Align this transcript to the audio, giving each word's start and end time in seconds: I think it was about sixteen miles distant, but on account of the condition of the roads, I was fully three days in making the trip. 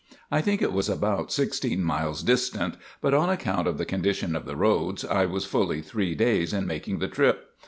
I 0.31 0.41
think 0.41 0.63
it 0.63 0.73
was 0.73 0.89
about 0.89 1.31
sixteen 1.31 1.83
miles 1.83 2.23
distant, 2.23 2.75
but 3.01 3.13
on 3.13 3.29
account 3.29 3.67
of 3.67 3.77
the 3.77 3.85
condition 3.85 4.35
of 4.35 4.45
the 4.45 4.55
roads, 4.55 5.05
I 5.05 5.25
was 5.27 5.45
fully 5.45 5.83
three 5.83 6.15
days 6.15 6.53
in 6.53 6.65
making 6.65 6.97
the 6.97 7.07
trip. 7.07 7.47